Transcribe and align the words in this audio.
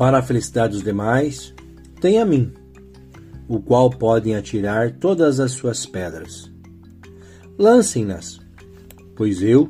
Para 0.00 0.20
a 0.20 0.22
felicidade 0.22 0.72
dos 0.72 0.82
demais, 0.82 1.54
tem 2.00 2.18
a 2.18 2.24
mim, 2.24 2.54
o 3.46 3.60
qual 3.60 3.90
podem 3.90 4.34
atirar 4.34 4.92
todas 4.92 5.38
as 5.38 5.52
suas 5.52 5.84
pedras. 5.84 6.50
Lancem-nas, 7.58 8.40
pois 9.14 9.42
eu, 9.42 9.68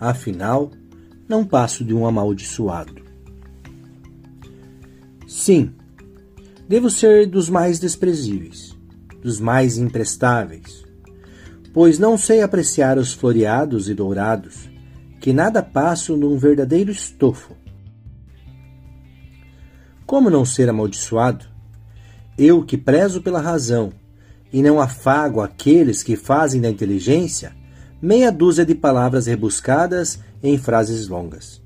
afinal, 0.00 0.70
não 1.28 1.44
passo 1.44 1.84
de 1.84 1.92
um 1.92 2.06
amaldiçoado. 2.06 3.02
Sim, 5.28 5.74
devo 6.66 6.88
ser 6.88 7.26
dos 7.26 7.50
mais 7.50 7.78
desprezíveis, 7.78 8.74
dos 9.22 9.38
mais 9.38 9.76
imprestáveis, 9.76 10.86
pois 11.74 11.98
não 11.98 12.16
sei 12.16 12.40
apreciar 12.40 12.96
os 12.96 13.12
floreados 13.12 13.90
e 13.90 13.94
dourados, 13.94 14.70
que 15.20 15.34
nada 15.34 15.62
passam 15.62 16.16
num 16.16 16.38
verdadeiro 16.38 16.90
estofo. 16.90 17.59
Como 20.10 20.28
não 20.28 20.44
ser 20.44 20.68
amaldiçoado? 20.68 21.46
Eu 22.36 22.64
que 22.64 22.76
prezo 22.76 23.22
pela 23.22 23.40
razão 23.40 23.92
e 24.52 24.60
não 24.60 24.80
afago 24.80 25.40
aqueles 25.40 26.02
que 26.02 26.16
fazem 26.16 26.60
da 26.60 26.68
inteligência 26.68 27.54
meia 28.02 28.32
dúzia 28.32 28.66
de 28.66 28.74
palavras 28.74 29.28
rebuscadas 29.28 30.18
em 30.42 30.58
frases 30.58 31.06
longas. 31.06 31.62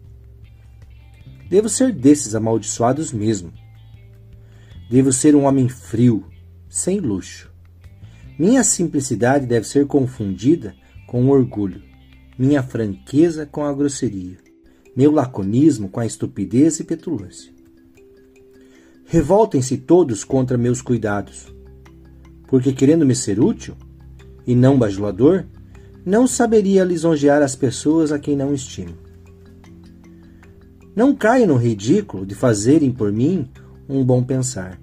Devo 1.49 1.71
ser 1.71 1.91
desses 1.91 2.35
amaldiçoados 2.35 3.15
mesmo. 3.15 3.51
Devo 4.91 5.11
ser 5.11 5.35
um 5.35 5.45
homem 5.45 5.67
frio, 5.67 6.27
sem 6.69 7.01
luxo. 7.01 7.51
Minha 8.39 8.63
simplicidade 8.63 9.47
deve 9.47 9.67
ser 9.67 9.87
confundida 9.87 10.77
com 11.07 11.25
o 11.25 11.31
orgulho, 11.31 11.83
minha 12.39 12.63
franqueza 12.63 13.47
com 13.47 13.65
a 13.65 13.73
grosseria, 13.73 14.37
meu 14.95 15.11
laconismo 15.11 15.89
com 15.89 15.99
a 15.99 16.05
estupidez 16.05 16.79
e 16.79 16.85
petulância. 16.85 17.55
Revoltem-se 19.15 19.77
todos 19.77 20.25
contra 20.25 20.59
meus 20.59 20.83
cuidados, 20.83 21.47
porque 22.49 22.73
querendo 22.73 23.07
me 23.07 23.15
ser 23.15 23.39
útil 23.39 23.77
e 24.45 24.57
não 24.57 24.77
bajulador, 24.77 25.45
não 26.05 26.27
saberia 26.27 26.83
lisonjear 26.83 27.41
as 27.41 27.55
pessoas 27.55 28.11
a 28.11 28.19
quem 28.19 28.35
não 28.35 28.53
estimo. 28.53 28.97
Não 30.97 31.15
caio 31.15 31.47
no 31.47 31.55
ridículo 31.55 32.27
de 32.27 32.35
fazerem 32.35 32.91
por 32.91 33.13
mim 33.13 33.49
um 33.89 34.05
bom 34.05 34.21
pensar. 34.21 34.81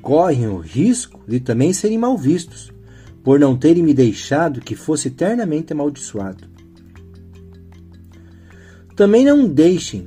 Correm 0.00 0.48
o 0.48 0.56
risco 0.56 1.20
de 1.28 1.40
também 1.40 1.74
serem 1.74 1.98
mal 1.98 2.16
vistos, 2.16 2.72
por 3.22 3.38
não 3.38 3.54
terem 3.54 3.82
me 3.82 3.92
deixado 3.92 4.62
que 4.62 4.74
fosse 4.74 5.08
eternamente 5.08 5.74
amaldiçoado. 5.74 6.48
Também 8.96 9.26
não 9.26 9.46
deixem 9.46 10.06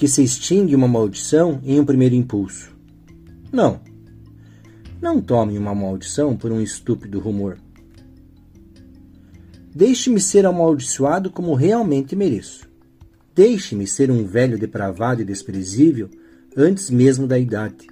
que 0.00 0.08
se 0.08 0.24
extingue 0.24 0.74
uma 0.74 0.88
maldição 0.88 1.60
em 1.62 1.78
um 1.78 1.84
primeiro 1.84 2.14
impulso. 2.14 2.74
Não. 3.52 3.82
Não 4.98 5.20
tomem 5.20 5.58
uma 5.58 5.74
maldição 5.74 6.34
por 6.34 6.50
um 6.50 6.58
estúpido 6.58 7.20
rumor. 7.20 7.58
Deixe-me 9.74 10.18
ser 10.18 10.46
amaldiçoado 10.46 11.28
como 11.28 11.52
realmente 11.52 12.16
mereço. 12.16 12.66
Deixe-me 13.34 13.86
ser 13.86 14.10
um 14.10 14.24
velho 14.24 14.58
depravado 14.58 15.20
e 15.20 15.24
desprezível 15.26 16.08
antes 16.56 16.88
mesmo 16.88 17.26
da 17.26 17.38
idade. 17.38 17.86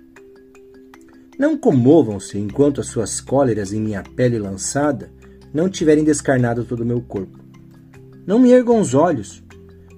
Não 1.38 1.58
comovam-se 1.58 2.38
enquanto 2.38 2.80
as 2.80 2.86
suas 2.86 3.20
cóleras 3.20 3.70
em 3.70 3.82
minha 3.82 4.02
pele 4.02 4.38
lançada 4.38 5.12
não 5.52 5.68
tiverem 5.68 6.04
descarnado 6.04 6.64
todo 6.64 6.80
o 6.80 6.86
meu 6.86 7.02
corpo. 7.02 7.38
Não 8.26 8.38
me 8.38 8.50
ergam 8.50 8.80
os 8.80 8.94
olhos, 8.94 9.44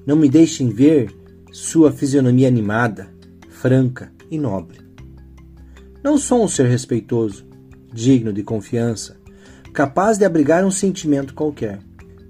não 0.04 0.16
me 0.16 0.28
deixem 0.28 0.70
ver 0.70 1.19
sua 1.52 1.90
fisionomia 1.90 2.48
animada, 2.48 3.08
franca 3.48 4.12
e 4.30 4.38
nobre. 4.38 4.78
Não 6.02 6.16
sou 6.16 6.44
um 6.44 6.48
ser 6.48 6.66
respeitoso, 6.66 7.46
digno 7.92 8.32
de 8.32 8.42
confiança, 8.42 9.16
capaz 9.72 10.16
de 10.16 10.24
abrigar 10.24 10.64
um 10.64 10.70
sentimento 10.70 11.34
qualquer. 11.34 11.80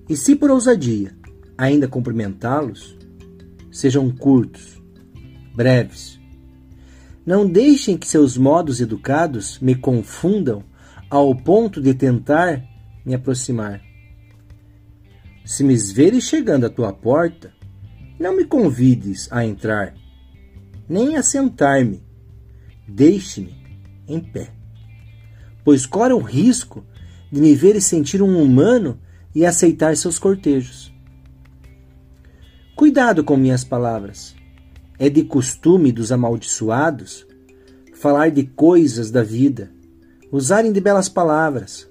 E 0.09 0.17
se 0.17 0.35
por 0.35 0.51
ousadia 0.51 1.15
ainda 1.57 1.87
cumprimentá-los, 1.87 2.97
sejam 3.71 4.11
curtos, 4.11 4.83
breves. 5.55 6.19
Não 7.25 7.47
deixem 7.47 7.97
que 7.99 8.09
seus 8.09 8.37
modos 8.37 8.81
educados 8.81 9.59
me 9.61 9.75
confundam 9.75 10.65
ao 11.11 11.35
ponto 11.35 11.81
de 11.81 11.93
tentar 11.93 12.65
me 13.05 13.15
aproximar. 13.15 13.81
Se 15.45 15.63
me 15.63 15.77
veres 15.77 16.25
chegando 16.25 16.67
à 16.67 16.71
tua 16.71 16.93
porta, 16.93 17.53
não 18.21 18.37
me 18.37 18.45
convides 18.45 19.27
a 19.33 19.47
entrar, 19.47 19.95
nem 20.87 21.17
a 21.17 21.23
sentar-me. 21.23 22.03
Deixe-me 22.87 23.57
em 24.07 24.21
pé, 24.21 24.51
pois 25.65 25.87
corre 25.87 26.13
o 26.13 26.19
risco 26.19 26.85
de 27.33 27.41
me 27.41 27.55
ver 27.55 27.77
e 27.77 27.81
sentir 27.81 28.21
um 28.21 28.43
humano 28.43 29.01
e 29.35 29.47
aceitar 29.47 29.97
seus 29.97 30.19
cortejos. 30.19 30.93
Cuidado 32.77 33.25
com 33.25 33.39
minhas 33.39 33.65
palavras. 33.65 34.35
É 34.99 35.09
de 35.09 35.25
costume 35.25 35.91
dos 35.91 36.13
amaldiçoados 36.13 37.27
falar 37.95 38.31
de 38.31 38.45
coisas 38.45 39.11
da 39.11 39.23
vida, 39.23 39.71
usarem 40.31 40.73
de 40.73 40.81
belas 40.81 41.09
palavras, 41.09 41.89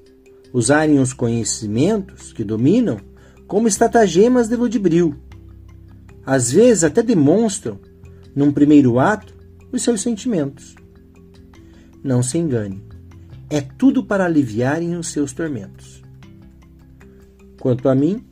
usarem 0.54 1.00
os 1.00 1.12
conhecimentos 1.12 2.32
que 2.34 2.44
dominam 2.44 3.00
como 3.48 3.68
estratagemas 3.68 4.48
de 4.48 4.56
ludibrio. 4.56 5.29
Às 6.30 6.52
vezes 6.52 6.84
até 6.84 7.02
demonstram, 7.02 7.80
num 8.36 8.52
primeiro 8.52 9.00
ato, 9.00 9.34
os 9.72 9.82
seus 9.82 10.02
sentimentos. 10.02 10.76
Não 12.04 12.22
se 12.22 12.38
engane 12.38 12.88
é 13.50 13.62
tudo 13.62 14.04
para 14.04 14.26
aliviarem 14.26 14.96
os 14.96 15.08
seus 15.08 15.34
tormentos. 15.34 16.04
Quanto 17.60 17.90
a 17.90 17.96
mim, 17.96 18.24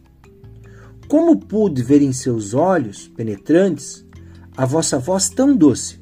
como 1.08 1.40
pude 1.40 1.82
ver 1.82 2.04
em 2.04 2.14
seus 2.14 2.54
olhos 2.54 3.08
penetrantes 3.08 4.06
a 4.56 4.64
vossa 4.64 5.00
voz 5.00 5.28
tão 5.28 5.58
doce, 5.58 6.00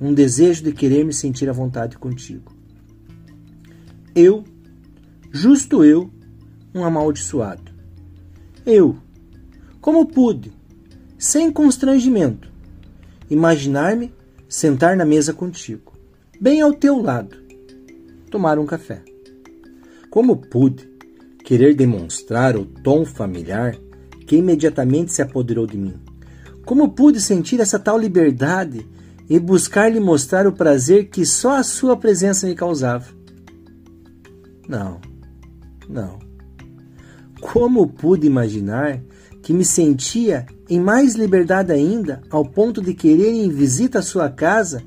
um 0.00 0.12
desejo 0.12 0.64
de 0.64 0.72
querer 0.72 1.04
me 1.04 1.12
sentir 1.12 1.48
à 1.48 1.52
vontade 1.52 1.96
contigo? 1.96 2.52
Eu, 4.16 4.42
justo 5.30 5.84
eu, 5.84 6.10
um 6.74 6.82
amaldiçoado. 6.82 7.70
Eu, 8.64 8.96
como 9.80 10.06
pude, 10.06 10.55
sem 11.26 11.50
constrangimento, 11.50 12.48
imaginar-me 13.28 14.14
sentar 14.48 14.96
na 14.96 15.04
mesa 15.04 15.32
contigo, 15.32 15.92
bem 16.40 16.60
ao 16.60 16.72
teu 16.72 17.02
lado, 17.02 17.36
tomar 18.30 18.60
um 18.60 18.64
café. 18.64 19.02
Como 20.08 20.36
pude 20.36 20.88
querer 21.44 21.74
demonstrar 21.74 22.56
o 22.56 22.64
tom 22.64 23.04
familiar 23.04 23.76
que 24.24 24.36
imediatamente 24.36 25.12
se 25.12 25.20
apoderou 25.20 25.66
de 25.66 25.76
mim? 25.76 25.94
Como 26.64 26.92
pude 26.92 27.20
sentir 27.20 27.58
essa 27.58 27.78
tal 27.80 27.98
liberdade 27.98 28.88
e 29.28 29.36
buscar 29.40 29.90
lhe 29.90 29.98
mostrar 29.98 30.46
o 30.46 30.52
prazer 30.52 31.08
que 31.08 31.26
só 31.26 31.56
a 31.56 31.64
sua 31.64 31.96
presença 31.96 32.46
me 32.46 32.54
causava? 32.54 33.06
Não, 34.68 35.00
não. 35.88 36.20
Como 37.40 37.88
pude 37.88 38.28
imaginar 38.28 39.02
que 39.46 39.52
me 39.52 39.64
sentia 39.64 40.44
em 40.68 40.80
mais 40.80 41.14
liberdade 41.14 41.70
ainda, 41.70 42.20
ao 42.30 42.44
ponto 42.44 42.82
de 42.82 42.92
querer 42.92 43.32
em 43.32 43.48
visita 43.48 44.00
à 44.00 44.02
sua 44.02 44.28
casa 44.28 44.82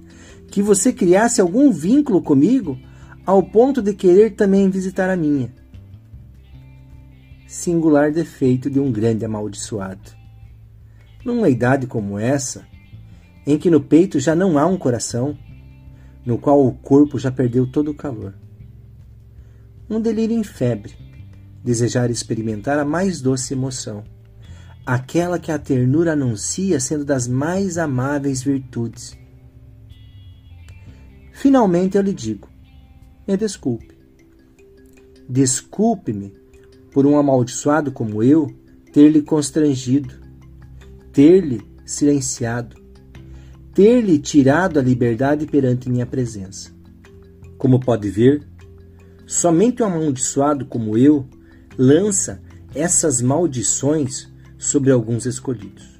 que 0.51 0.61
você 0.61 0.91
criasse 0.91 1.39
algum 1.39 1.71
vínculo 1.71 2.21
comigo 2.21 2.77
ao 3.25 3.41
ponto 3.41 3.81
de 3.81 3.93
querer 3.93 4.31
também 4.31 4.69
visitar 4.69 5.09
a 5.09 5.15
minha. 5.15 5.49
Singular 7.47 8.11
defeito 8.11 8.69
de 8.69 8.81
um 8.81 8.91
grande 8.91 9.23
amaldiçoado. 9.23 10.11
Numa 11.23 11.47
idade 11.47 11.87
como 11.87 12.19
essa, 12.19 12.67
em 13.47 13.57
que 13.57 13.69
no 13.69 13.79
peito 13.79 14.19
já 14.19 14.35
não 14.35 14.59
há 14.59 14.65
um 14.65 14.77
coração, 14.77 15.37
no 16.25 16.37
qual 16.37 16.67
o 16.67 16.73
corpo 16.73 17.17
já 17.17 17.31
perdeu 17.31 17.65
todo 17.65 17.91
o 17.91 17.95
calor. 17.95 18.33
Um 19.89 20.01
delírio 20.01 20.37
em 20.37 20.43
febre, 20.43 20.97
desejar 21.63 22.11
experimentar 22.11 22.77
a 22.77 22.83
mais 22.83 23.21
doce 23.21 23.53
emoção, 23.53 24.03
aquela 24.93 25.37
que 25.37 25.51
a 25.51 25.59
ternura 25.59 26.13
anuncia 26.13 26.79
sendo 26.79 27.05
das 27.05 27.27
mais 27.27 27.77
amáveis 27.77 28.41
virtudes. 28.41 29.15
Finalmente 31.31 31.95
eu 31.95 32.01
lhe 32.01 32.11
digo: 32.11 32.49
me 33.27 33.37
desculpe. 33.37 33.95
Desculpe-me 35.29 36.33
por 36.91 37.05
um 37.05 37.19
amaldiçoado 37.19 37.91
como 37.91 38.23
eu 38.23 38.47
ter-lhe 38.91 39.21
constrangido, 39.21 40.15
ter-lhe 41.13 41.61
silenciado, 41.85 42.75
ter-lhe 43.75 44.17
tirado 44.17 44.79
a 44.79 44.81
liberdade 44.81 45.45
perante 45.45 45.87
minha 45.87 46.07
presença. 46.07 46.71
Como 47.59 47.79
pode 47.79 48.09
ver, 48.09 48.41
somente 49.27 49.83
um 49.83 49.85
amaldiçoado 49.85 50.65
como 50.65 50.97
eu 50.97 51.27
lança 51.77 52.41
essas 52.73 53.21
maldições 53.21 54.27
sobre 54.59 54.91
alguns 54.91 55.25
escolhidos. 55.25 55.97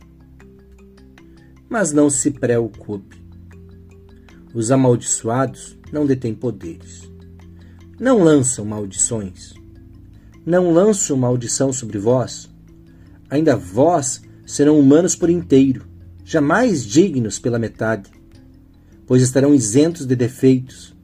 Mas 1.68 1.92
não 1.94 2.10
se 2.10 2.30
preocupe, 2.30 3.18
Os 4.54 4.72
amaldiçoados 4.72 5.78
não 5.92 6.06
detêm 6.06 6.34
poderes. 6.34 7.10
Não 8.00 8.24
lançam 8.24 8.66
maldições. 8.66 9.54
Não 10.46 10.74
lanço 10.74 11.16
maldição 11.16 11.72
sobre 11.72 12.00
vós. 12.00 12.50
Ainda 13.30 13.56
vós 13.56 14.22
serão 14.46 14.80
humanos 14.80 15.16
por 15.16 15.30
inteiro, 15.30 15.86
jamais 16.26 16.84
dignos 16.84 17.38
pela 17.38 17.60
metade, 17.60 18.10
pois 19.06 19.22
estarão 19.22 19.54
isentos 19.54 20.08
de 20.08 20.16
defeitos. 20.16 20.96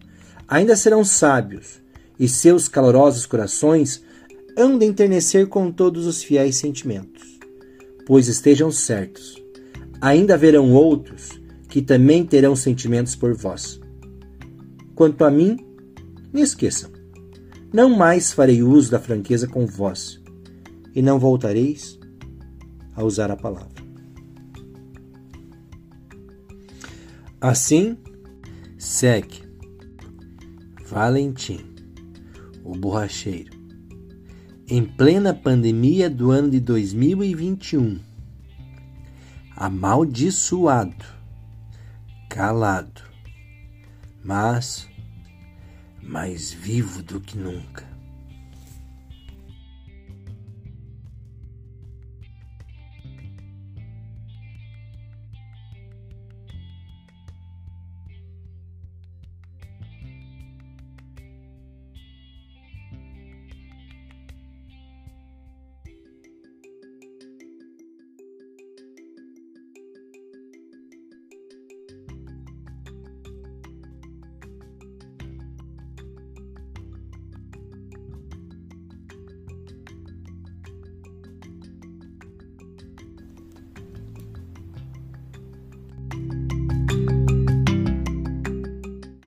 Ainda 0.48 0.76
serão 0.76 1.04
sábios, 1.04 1.80
e 2.20 2.28
seus 2.28 2.68
calorosos 2.68 3.28
corações 3.28 4.04
hão 4.58 4.78
de 4.78 4.86
enternecer 4.86 5.48
com 5.48 5.72
todos 5.72 6.08
os 6.08 6.24
fiéis 6.24 6.56
sentimentos. 6.56 7.15
Pois 8.06 8.28
estejam 8.28 8.72
certos, 8.72 9.36
ainda 10.00 10.36
haverão 10.36 10.74
outros 10.74 11.42
que 11.68 11.82
também 11.82 12.26
terão 12.26 12.56
sentimentos 12.56 13.16
por 13.16 13.34
vós. 13.34 13.80
Quanto 14.94 15.26
a 15.26 15.32
mim, 15.32 15.58
me 16.32 16.42
esqueçam. 16.42 16.92
Não 17.74 17.90
mais 17.90 18.32
farei 18.32 18.64
uso 18.64 18.92
da 18.92 19.00
franqueza 19.00 19.48
com 19.48 19.66
vós, 19.66 20.22
e 20.94 21.02
não 21.02 21.20
voltareis 21.20 22.00
a 22.96 23.04
usar 23.04 23.30
a 23.30 23.36
palavra. 23.36 23.84
Assim, 27.42 27.98
segue 28.78 29.44
Valentim, 30.88 31.66
o 32.64 32.72
borracheiro, 32.72 33.55
em 34.68 34.84
plena 34.84 35.32
pandemia 35.32 36.10
do 36.10 36.32
ano 36.32 36.50
de 36.50 36.60
2021, 36.60 38.00
amaldiçoado, 39.56 41.06
calado, 42.28 43.02
mas 44.24 44.90
mais 46.02 46.52
vivo 46.52 47.04
do 47.04 47.22
que 47.22 47.38
nunca. 47.38 47.95